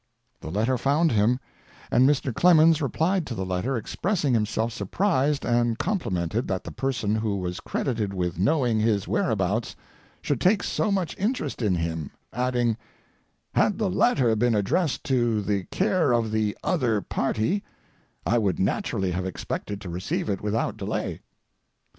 [0.39, 1.39] The letter found him,
[1.91, 2.33] and Mr.
[2.33, 7.59] Clemens replied to the letter expressing himself surprised and complimented that the person who was
[7.59, 9.75] credited with knowing his whereabouts
[10.23, 12.77] should take so much interest in him, adding:
[13.53, 17.63] "Had the letter been addressed to the care of the 'other party,'
[18.25, 21.21] I would naturally have expected to receive it without delay."